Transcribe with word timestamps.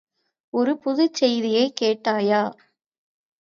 ஒரு 0.53 0.73
புதுச் 0.77 1.13
செய்தியைக் 1.13 1.75
கேட்டாயா? 1.81 2.41